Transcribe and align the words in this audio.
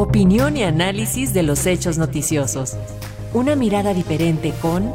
Opinión 0.00 0.56
y 0.56 0.62
análisis 0.62 1.34
de 1.34 1.42
los 1.42 1.66
hechos 1.66 1.98
noticiosos. 1.98 2.74
Una 3.34 3.54
mirada 3.54 3.92
diferente 3.92 4.54
con 4.62 4.90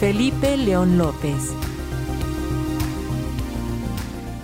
Felipe 0.00 0.56
León 0.56 0.96
López. 0.96 1.52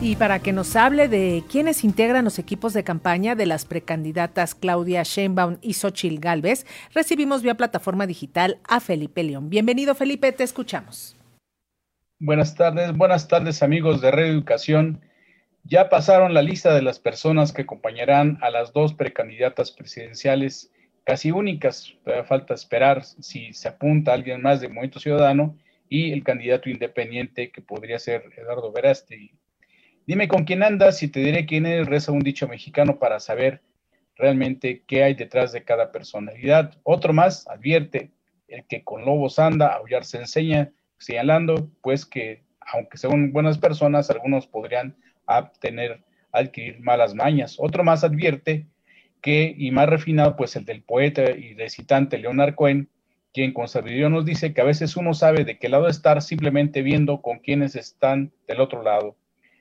Y 0.02 0.16
para 0.16 0.40
que 0.40 0.52
nos 0.52 0.76
hable 0.76 1.08
de 1.08 1.42
quiénes 1.50 1.84
integran 1.84 2.26
los 2.26 2.38
equipos 2.38 2.74
de 2.74 2.84
campaña 2.84 3.34
de 3.34 3.46
las 3.46 3.64
precandidatas 3.64 4.54
Claudia 4.54 5.04
Sheinbaum 5.04 5.56
y 5.62 5.72
Xochil 5.72 6.20
Gálvez, 6.20 6.66
recibimos 6.92 7.40
vía 7.42 7.56
plataforma 7.56 8.06
digital 8.06 8.58
a 8.68 8.80
Felipe 8.80 9.22
León. 9.22 9.48
Bienvenido, 9.48 9.94
Felipe, 9.94 10.32
te 10.32 10.44
escuchamos. 10.44 11.16
Buenas 12.20 12.54
tardes, 12.54 12.94
buenas 12.94 13.26
tardes, 13.26 13.62
amigos 13.62 14.02
de 14.02 14.10
Red 14.10 14.26
Educación. 14.26 15.00
Ya 15.70 15.90
pasaron 15.90 16.32
la 16.32 16.40
lista 16.40 16.74
de 16.74 16.80
las 16.80 16.98
personas 16.98 17.52
que 17.52 17.60
acompañarán 17.60 18.38
a 18.40 18.48
las 18.48 18.72
dos 18.72 18.94
precandidatas 18.94 19.70
presidenciales 19.70 20.72
casi 21.04 21.30
únicas. 21.30 21.92
Falta 22.24 22.54
esperar 22.54 23.04
si 23.04 23.52
se 23.52 23.68
apunta 23.68 24.14
alguien 24.14 24.40
más 24.40 24.62
de 24.62 24.68
Movimiento 24.68 24.98
Ciudadano 24.98 25.58
y 25.90 26.12
el 26.12 26.24
candidato 26.24 26.70
independiente 26.70 27.50
que 27.50 27.60
podría 27.60 27.98
ser 27.98 28.30
Eduardo 28.38 28.72
Veraste. 28.72 29.34
Dime 30.06 30.26
con 30.26 30.44
quién 30.44 30.62
andas 30.62 31.02
y 31.02 31.08
te 31.08 31.20
diré 31.20 31.44
quién 31.44 31.66
es, 31.66 31.86
reza 31.86 32.12
un 32.12 32.20
dicho 32.20 32.48
mexicano 32.48 32.98
para 32.98 33.20
saber 33.20 33.60
realmente 34.16 34.84
qué 34.86 35.04
hay 35.04 35.12
detrás 35.12 35.52
de 35.52 35.64
cada 35.64 35.92
personalidad. 35.92 36.78
Otro 36.82 37.12
más 37.12 37.46
advierte, 37.46 38.10
el 38.48 38.64
que 38.64 38.84
con 38.84 39.04
lobos 39.04 39.38
anda, 39.38 39.74
aullar 39.74 40.06
se 40.06 40.16
enseña, 40.16 40.72
señalando 40.96 41.70
pues 41.82 42.06
que 42.06 42.42
aunque 42.72 42.96
sean 42.96 43.32
buenas 43.32 43.58
personas, 43.58 44.08
algunos 44.10 44.46
podrían 44.46 44.96
tener, 45.60 46.02
adquirir 46.32 46.80
malas 46.80 47.14
mañas. 47.14 47.56
Otro 47.58 47.84
más 47.84 48.04
advierte 48.04 48.66
que, 49.20 49.54
y 49.56 49.70
más 49.70 49.88
refinado, 49.88 50.36
pues 50.36 50.56
el 50.56 50.64
del 50.64 50.82
poeta 50.82 51.30
y 51.30 51.54
recitante 51.54 52.18
Leonard 52.18 52.54
Cohen, 52.54 52.88
quien 53.32 53.52
con 53.52 53.68
sabiduría 53.68 54.08
nos 54.08 54.24
dice 54.24 54.52
que 54.52 54.60
a 54.60 54.64
veces 54.64 54.96
uno 54.96 55.14
sabe 55.14 55.44
de 55.44 55.58
qué 55.58 55.68
lado 55.68 55.88
estar 55.88 56.22
simplemente 56.22 56.82
viendo 56.82 57.20
con 57.20 57.38
quienes 57.38 57.76
están 57.76 58.32
del 58.46 58.60
otro 58.60 58.82
lado. 58.82 59.16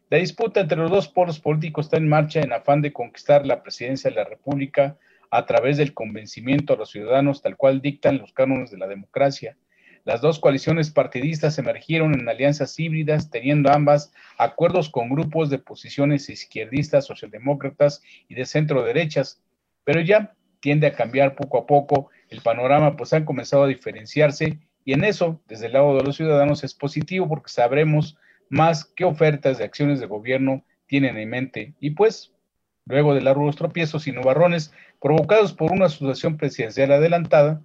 La 0.09 0.19
disputa 0.19 0.61
entre 0.61 0.77
los 0.77 0.89
dos 0.89 1.09
polos 1.09 1.39
políticos 1.39 1.87
está 1.87 1.97
en 1.97 2.07
marcha 2.07 2.39
en 2.39 2.53
afán 2.53 2.81
de 2.81 2.93
conquistar 2.93 3.45
la 3.45 3.61
presidencia 3.61 4.09
de 4.09 4.15
la 4.15 4.23
República 4.23 4.97
a 5.29 5.45
través 5.45 5.75
del 5.75 5.93
convencimiento 5.93 6.73
a 6.73 6.77
los 6.77 6.91
ciudadanos 6.91 7.41
tal 7.41 7.57
cual 7.57 7.81
dictan 7.81 8.17
los 8.17 8.31
cánones 8.31 8.71
de 8.71 8.77
la 8.77 8.87
democracia. 8.87 9.57
Las 10.07 10.21
dos 10.21 10.39
coaliciones 10.39 10.89
partidistas 10.89 11.59
emergieron 11.59 12.17
en 12.17 12.29
alianzas 12.29 12.79
híbridas, 12.79 13.29
teniendo 13.29 13.69
ambas 13.69 14.13
acuerdos 14.37 14.89
con 14.89 15.09
grupos 15.09 15.49
de 15.49 15.57
posiciones 15.57 16.29
izquierdistas, 16.29 17.05
socialdemócratas 17.05 18.01
y 18.29 18.35
de 18.35 18.45
centro 18.45 18.83
derechas, 18.83 19.41
pero 19.83 19.99
ya 19.99 20.33
tiende 20.61 20.87
a 20.87 20.93
cambiar 20.93 21.35
poco 21.35 21.57
a 21.57 21.65
poco 21.65 22.09
el 22.29 22.39
panorama, 22.39 22.95
pues 22.95 23.11
han 23.11 23.25
comenzado 23.25 23.63
a 23.63 23.67
diferenciarse 23.67 24.57
y 24.85 24.93
en 24.93 25.03
eso, 25.03 25.41
desde 25.45 25.65
el 25.65 25.73
lado 25.73 25.97
de 25.97 26.03
los 26.03 26.15
ciudadanos, 26.15 26.63
es 26.63 26.73
positivo 26.73 27.27
porque 27.27 27.51
sabremos 27.51 28.17
más 28.49 28.85
qué 28.85 29.03
ofertas 29.03 29.57
de 29.57 29.65
acciones 29.65 29.99
de 29.99 30.05
gobierno 30.05 30.63
tienen 30.85 31.17
en 31.17 31.29
mente. 31.29 31.73
Y 31.81 31.89
pues, 31.89 32.31
luego 32.85 33.13
de 33.13 33.19
largos 33.19 33.57
tropiezos 33.57 34.07
y 34.07 34.13
nubarrones 34.13 34.71
provocados 35.01 35.51
por 35.51 35.73
una 35.73 35.87
asociación 35.87 36.37
presidencial 36.37 36.93
adelantada, 36.93 37.61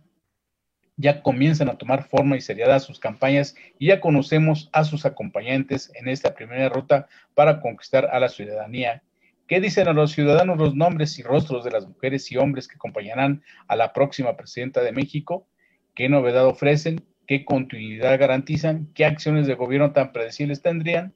ya 1.02 1.22
comienzan 1.22 1.68
a 1.68 1.76
tomar 1.76 2.08
forma 2.08 2.36
y 2.36 2.40
seriedad 2.40 2.78
sus 2.78 2.98
campañas 2.98 3.54
y 3.78 3.88
ya 3.88 4.00
conocemos 4.00 4.70
a 4.72 4.84
sus 4.84 5.04
acompañantes 5.04 5.92
en 5.94 6.08
esta 6.08 6.34
primera 6.34 6.68
ruta 6.68 7.08
para 7.34 7.60
conquistar 7.60 8.08
a 8.12 8.20
la 8.20 8.28
ciudadanía. 8.28 9.02
¿Qué 9.46 9.60
dicen 9.60 9.88
a 9.88 9.92
los 9.92 10.12
ciudadanos 10.12 10.56
los 10.56 10.74
nombres 10.74 11.18
y 11.18 11.22
rostros 11.22 11.64
de 11.64 11.72
las 11.72 11.86
mujeres 11.86 12.30
y 12.32 12.36
hombres 12.38 12.68
que 12.68 12.76
acompañarán 12.76 13.42
a 13.68 13.76
la 13.76 13.92
próxima 13.92 14.36
presidenta 14.36 14.80
de 14.82 14.92
México? 14.92 15.46
¿Qué 15.94 16.08
novedad 16.08 16.46
ofrecen? 16.46 17.04
qué 17.26 17.44
continuidad 17.44 18.18
garantizan, 18.18 18.88
qué 18.94 19.04
acciones 19.04 19.46
de 19.46 19.54
gobierno 19.54 19.92
tan 19.92 20.12
predecibles 20.12 20.62
tendrían. 20.62 21.14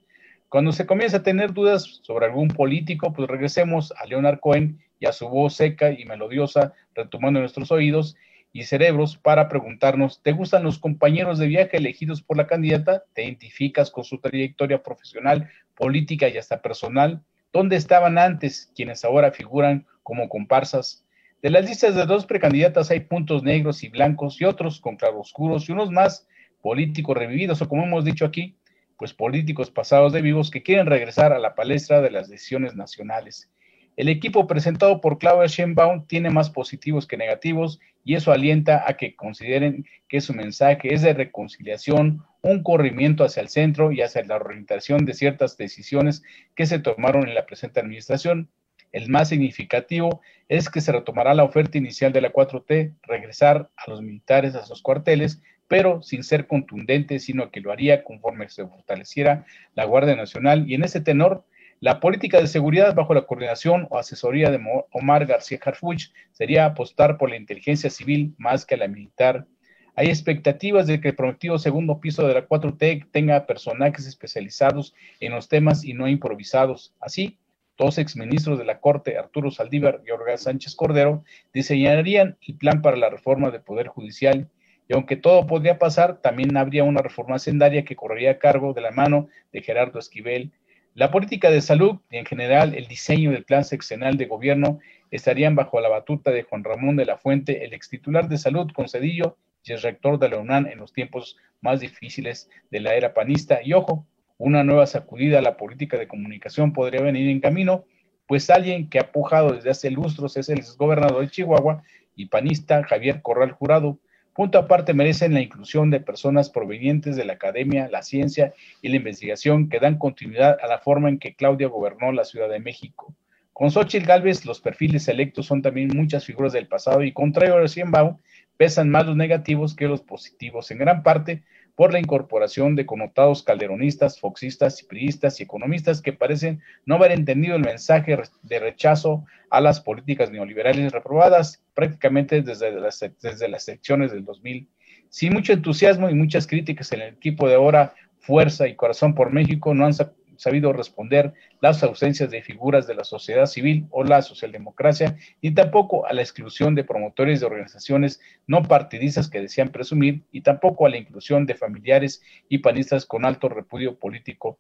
Cuando 0.49 0.73
se 0.73 0.87
comienza 0.87 1.19
a 1.19 1.23
tener 1.23 1.53
dudas 1.53 2.01
sobre 2.03 2.27
algún 2.27 2.49
político, 2.49 3.13
pues 3.13 3.29
regresemos 3.29 3.93
a 3.93 4.07
Leonard 4.07 4.41
Cohen 4.41 4.79
y 5.01 5.07
a 5.07 5.13
su 5.13 5.29
voz 5.29 5.57
seca 5.57 5.91
y 5.91 6.05
melodiosa, 6.05 6.73
retomando 6.95 7.41
nuestros 7.41 7.71
oídos 7.71 8.17
y 8.57 8.65
cerebros 8.65 9.19
para 9.19 9.51
preguntarnos, 9.51 10.23
¿te 10.23 10.33
gustan 10.33 10.63
los 10.63 10.79
compañeros 10.79 11.39
de 11.39 11.47
viaje 11.47 11.77
elegidos 11.77 12.23
por 12.23 12.39
la 12.39 12.47
candidata? 12.47 13.05
¿Te 13.13 13.25
identificas 13.25 13.91
con 13.91 14.03
su 14.03 14.19
trayectoria 14.19 14.83
profesional, 14.83 15.51
política 15.75 16.29
y 16.29 16.39
hasta 16.39 16.63
personal? 16.63 17.23
¿Dónde 17.53 17.77
estaban 17.77 18.17
antes 18.17 18.73
quienes 18.75 19.05
ahora 19.05 19.31
figuran 19.31 19.87
como 20.03 20.31
comparsas? 20.31 21.05
De 21.43 21.51
las 21.51 21.69
listas 21.69 21.95
de 21.95 22.07
dos 22.07 22.25
precandidatas 22.25 22.91
hay 22.91 23.01
puntos 23.01 23.43
negros 23.43 23.85
y 23.85 23.91
blancos 23.91 24.41
y 24.41 24.47
otros 24.47 24.81
con 24.81 24.97
claroscuros 24.97 25.69
y 25.69 25.73
unos 25.73 25.91
más 25.91 26.27
políticos 26.63 27.15
revividos 27.15 27.61
o 27.61 27.69
como 27.69 27.85
hemos 27.85 28.07
dicho 28.07 28.25
aquí, 28.25 28.57
pues 28.97 29.13
políticos 29.13 29.71
pasados 29.71 30.15
de 30.15 30.23
vivos 30.23 30.51
que 30.51 30.63
quieren 30.63 30.87
regresar 30.87 31.35
a 31.35 31.39
la 31.39 31.55
palestra 31.55 32.01
de 32.01 32.11
las 32.11 32.31
decisiones 32.31 32.75
nacionales. 32.75 33.51
El 33.97 34.11
equipo 34.11 34.47
presentado 34.47 35.01
por 35.01 35.19
Claudia 35.19 35.47
Sheinbaum 35.47 36.07
tiene 36.07 36.29
más 36.29 36.51
positivos 36.51 37.07
que 37.07 37.17
negativos 37.17 37.81
y 38.05 38.15
eso 38.15 38.31
alienta 38.31 38.85
a 38.87 38.99
que 38.99 39.17
consideren 39.17 39.87
que 40.07 40.21
su 40.21 40.35
mensaje 40.35 40.93
es 40.93 41.01
de 41.01 41.15
reconciliación, 41.15 42.23
un 42.43 42.63
corrimiento 42.63 43.25
hacia 43.25 43.41
el 43.41 43.49
centro 43.49 43.93
y 43.93 44.03
hacia 44.03 44.23
la 44.25 44.37
orientación 44.37 45.07
de 45.07 45.15
ciertas 45.15 45.57
decisiones 45.57 46.23
que 46.55 46.67
se 46.67 46.79
tomaron 46.79 47.27
en 47.27 47.35
la 47.35 47.47
presente 47.47 47.81
administración. 47.81 48.51
El 48.93 49.09
más 49.09 49.31
significativo 49.31 50.21
es 50.49 50.69
que 50.69 50.83
se 50.83 50.93
retomará 50.93 51.33
la 51.33 51.45
oferta 51.45 51.79
inicial 51.79 52.13
de 52.13 52.21
la 52.21 52.33
4T, 52.33 52.95
regresar 53.03 53.71
a 53.77 53.91
los 53.91 54.03
militares 54.03 54.55
a 54.55 54.67
sus 54.67 54.83
cuarteles, 54.83 55.41
pero 55.69 56.03
sin 56.03 56.23
ser 56.23 56.47
contundente, 56.47 57.19
sino 57.19 57.51
que 57.51 57.61
lo 57.61 57.73
haría 57.73 58.05
conforme 58.05 58.49
se 58.51 58.67
fortaleciera 58.67 59.47
la 59.75 59.87
Guardia 59.87 60.15
Nacional. 60.15 60.71
Y 60.71 60.75
en 60.75 60.85
ese 60.85 61.01
tenor, 61.01 61.45
la 61.81 62.01
política 62.01 62.41
de 62.41 62.47
seguridad 62.47 62.95
bajo 62.95 63.13
la 63.13 63.27
coordinación 63.27 63.87
o 63.91 63.99
asesoría 63.99 64.51
de 64.51 64.59
Omar 64.93 65.27
García 65.27 65.59
Harfuch 65.63 66.11
sería 66.33 66.65
apostar 66.65 67.19
por 67.19 67.29
la 67.29 67.37
inteligencia 67.37 67.91
civil 67.91 68.35
más 68.39 68.65
que 68.65 68.77
a 68.77 68.79
la 68.79 68.89
militar. 68.89 69.47
Hay 69.95 70.09
expectativas 70.09 70.87
de 70.87 71.01
que 71.01 71.09
el 71.09 71.17
prometido 71.17 71.59
segundo 71.59 72.01
piso 72.01 72.27
de 72.27 72.35
la 72.35 72.49
4T 72.49 73.09
tenga 73.11 73.47
personajes 73.47 74.07
especializados 74.07 74.95
en 75.21 75.33
los 75.33 75.49
temas 75.49 75.85
y 75.85 75.93
no 75.93 76.09
improvisados. 76.09 76.95
Así, 77.01 77.39
dos 77.77 77.99
exministros 77.99 78.59
de 78.59 78.65
la 78.65 78.81
Corte, 78.81 79.19
Arturo 79.19 79.51
Saldívar 79.51 80.01
y 80.07 80.11
Olga 80.11 80.37
Sánchez 80.39 80.75
Cordero, 80.77 81.25
diseñarían 81.53 82.39
el 82.47 82.57
plan 82.57 82.81
para 82.81 82.97
la 82.97 83.11
reforma 83.11 83.51
del 83.51 83.63
Poder 83.63 83.89
Judicial. 83.89 84.49
Y 84.89 84.95
aunque 84.95 85.17
todo 85.17 85.47
podría 85.47 85.79
pasar, 85.79 86.23
también 86.23 86.57
habría 86.57 86.85
una 86.85 87.03
reforma 87.03 87.37
hacendaria 87.37 87.85
que 87.85 87.97
correría 87.97 88.33
a 88.33 88.39
cargo 88.39 88.73
de 88.73 88.81
la 88.81 88.93
mano 88.93 89.29
de 89.53 89.63
Gerardo 89.63 89.99
Esquivel. 89.99 90.53
La 90.97 91.11
política 91.11 91.51
de 91.51 91.61
salud 91.61 91.99
y 92.11 92.17
en 92.17 92.25
general 92.25 92.75
el 92.75 92.87
diseño 92.87 93.31
del 93.31 93.45
plan 93.45 93.65
sexenal 93.65 94.17
de 94.17 94.25
gobierno 94.25 94.79
estarían 95.11 95.55
bajo 95.55 95.79
la 95.79 95.91
batuta 95.91 96.31
de 96.31 96.43
Juan 96.45 96.65
Ramón 96.65 96.97
de 96.97 97.05
la 97.05 97.19
Fuente, 97.19 97.67
el 97.67 97.75
extitular 97.75 98.31
de 98.31 98.39
salud 98.39 98.71
con 98.73 98.89
Cedillo 98.89 99.37
y 99.63 99.73
el 99.73 99.83
rector 99.83 100.19
de 100.19 100.31
la 100.31 100.39
UNAM 100.39 100.67
en 100.69 100.79
los 100.79 100.95
tiempos 100.95 101.37
más 101.61 101.81
difíciles 101.81 102.49
de 102.71 102.81
la 102.81 102.95
era 102.95 103.13
panista. 103.13 103.61
Y 103.63 103.75
ojo, 103.75 104.07
una 104.39 104.65
nueva 104.65 104.87
sacudida 104.87 105.41
a 105.41 105.43
la 105.43 105.59
política 105.59 105.99
de 105.99 106.09
comunicación 106.09 106.73
podría 106.73 107.03
venir 107.03 107.29
en 107.29 107.41
camino, 107.41 107.85
pues 108.27 108.49
alguien 108.49 108.89
que 108.89 108.99
ha 108.99 109.13
pujado 109.13 109.53
desde 109.53 109.69
hace 109.69 109.91
lustros 109.91 110.39
es 110.39 110.49
el 110.49 110.63
gobernador 110.79 111.21
de 111.21 111.29
Chihuahua 111.29 111.83
y 112.15 112.25
panista 112.25 112.83
Javier 112.85 113.21
Corral 113.21 113.53
Jurado. 113.53 113.99
Punto 114.37 114.59
aparte 114.59 114.93
merecen 114.93 115.33
la 115.33 115.41
inclusión 115.41 115.91
de 115.91 115.99
personas 115.99 116.51
provenientes 116.51 117.17
de 117.17 117.25
la 117.25 117.33
academia, 117.33 117.89
la 117.89 118.03
ciencia 118.03 118.53
y 118.83 118.91
la 118.91 118.97
investigación 118.97 119.71
que 119.71 119.81
dan 119.81 119.97
continuidad 119.97 120.59
a 120.63 120.67
la 120.67 120.79
forma 120.79 121.09
en 121.09 121.19
que 121.19 121.35
Claudia 121.35 121.69
gobernó 121.69 122.13
la 122.13 122.27
Ciudad 122.27 122.51
de 122.51 122.61
México. 122.61 123.15
Con 123.55 123.71
Xochitl 123.71 124.05
Galvez, 124.05 124.45
los 124.45 124.61
perfiles 124.61 125.09
electos 125.09 125.47
son 125.47 125.63
también 125.63 125.89
muchas 125.97 126.27
figuras 126.27 126.53
del 126.53 126.69
pasado 126.69 127.03
y 127.03 127.13
contrario 127.13 127.57
a 127.57 127.67
Cienbao, 127.67 128.21
pesan 128.57 128.91
más 128.91 129.07
los 129.07 129.17
negativos 129.17 129.75
que 129.75 129.89
los 129.89 130.03
positivos, 130.03 130.71
en 130.71 130.79
gran 130.79 131.03
parte 131.03 131.43
por 131.77 131.93
la 131.93 132.01
incorporación 132.01 132.75
de 132.75 132.87
connotados 132.87 133.43
calderonistas, 133.43 134.19
foxistas, 134.19 134.83
priistas 134.83 135.39
y 135.39 135.43
economistas 135.43 136.01
que 136.01 136.15
parecen 136.15 136.63
no 136.87 136.95
haber 136.95 137.13
entendido 137.13 137.55
el 137.55 137.63
mensaje 137.63 138.19
de 138.43 138.59
rechazo 138.59 139.25
a 139.51 139.61
las 139.61 139.81
políticas 139.83 140.31
neoliberales 140.31 140.91
reprobadas 140.91 141.63
prácticamente 141.75 142.41
desde 142.41 142.73
las, 142.73 143.05
desde 143.21 143.49
las 143.49 143.69
elecciones 143.69 144.11
del 144.11 144.25
2000. 144.25 144.69
Sin 145.11 145.35
mucho 145.35 145.53
entusiasmo 145.53 146.09
y 146.09 146.15
muchas 146.15 146.47
críticas 146.47 146.91
en 146.93 147.03
el 147.03 147.15
equipo 147.15 147.47
de 147.47 147.57
ahora 147.57 147.95
Fuerza 148.21 148.67
y 148.67 148.75
Corazón 148.75 149.15
por 149.15 149.31
México 149.31 149.75
no 149.75 149.85
han 149.87 149.93
sabido 150.39 150.73
responder 150.73 151.35
las 151.61 151.83
ausencias 151.83 152.31
de 152.31 152.43
figuras 152.43 152.87
de 152.87 152.95
la 152.95 153.05
sociedad 153.05 153.47
civil 153.47 153.87
o 153.91 154.05
la 154.05 154.23
socialdemocracia, 154.23 155.17
ni 155.43 155.53
tampoco 155.53 156.07
a 156.07 156.13
la 156.13 156.23
exclusión 156.23 156.75
de 156.75 156.85
promotores 156.85 157.41
de 157.41 157.47
organizaciones 157.47 158.21
no 158.47 158.63
partidistas 158.63 159.29
que 159.29 159.41
desean 159.41 159.71
presumir, 159.71 160.23
y 160.33 160.43
tampoco 160.43 160.87
a 160.87 160.91
la 160.91 160.99
inclusión 160.99 161.47
de 161.47 161.55
familiares 161.55 162.23
y 162.49 162.59
panistas 162.59 163.07
con 163.07 163.25
alto 163.25 163.49
repudio 163.49 163.99
político. 163.99 164.59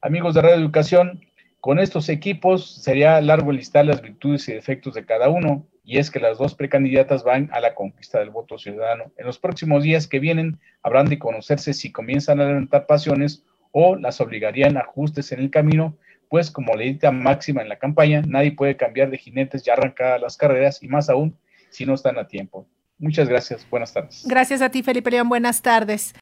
Amigos 0.00 0.34
de 0.34 0.42
Radio 0.42 0.56
Educación, 0.56 1.20
Con 1.66 1.80
estos 1.80 2.08
equipos 2.10 2.76
sería 2.76 3.20
largo 3.20 3.50
listar 3.50 3.84
las 3.86 4.00
virtudes 4.00 4.48
y 4.48 4.52
defectos 4.52 4.94
de 4.94 5.04
cada 5.04 5.28
uno, 5.28 5.66
y 5.82 5.98
es 5.98 6.12
que 6.12 6.20
las 6.20 6.38
dos 6.38 6.54
precandidatas 6.54 7.24
van 7.24 7.50
a 7.52 7.58
la 7.58 7.74
conquista 7.74 8.20
del 8.20 8.30
voto 8.30 8.56
ciudadano. 8.56 9.10
En 9.16 9.26
los 9.26 9.40
próximos 9.40 9.82
días 9.82 10.06
que 10.06 10.20
vienen 10.20 10.60
habrán 10.84 11.06
de 11.06 11.18
conocerse 11.18 11.74
si 11.74 11.90
comienzan 11.90 12.40
a 12.40 12.46
levantar 12.46 12.86
pasiones 12.86 13.44
o 13.72 13.96
las 13.96 14.20
obligarían 14.20 14.76
a 14.76 14.80
ajustes 14.80 15.32
en 15.32 15.40
el 15.40 15.50
camino, 15.50 15.96
pues 16.28 16.50
como 16.50 16.74
leída 16.74 17.12
máxima 17.12 17.62
en 17.62 17.68
la 17.68 17.78
campaña, 17.78 18.22
nadie 18.26 18.52
puede 18.52 18.76
cambiar 18.76 19.10
de 19.10 19.18
jinetes 19.18 19.62
ya 19.62 19.74
arrancadas 19.74 20.20
las 20.20 20.36
carreras 20.36 20.82
y 20.82 20.88
más 20.88 21.08
aún 21.08 21.36
si 21.70 21.86
no 21.86 21.94
están 21.94 22.18
a 22.18 22.26
tiempo. 22.26 22.66
Muchas 22.98 23.28
gracias. 23.28 23.68
Buenas 23.68 23.92
tardes. 23.92 24.24
Gracias 24.26 24.62
a 24.62 24.70
ti, 24.70 24.82
Felipe 24.82 25.10
León. 25.10 25.28
Buenas 25.28 25.60
tardes. 25.60 26.12